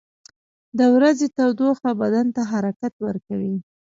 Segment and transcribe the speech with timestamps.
[0.77, 3.55] •د ورځې تودوخه بدن ته حرکت ورکوي.